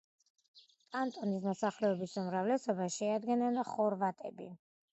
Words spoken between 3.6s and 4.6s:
ხორვატები.